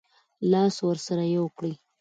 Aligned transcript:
لاس 0.51 0.75
ورسره 0.87 1.23
یو 1.35 1.45
کړي. 1.57 1.73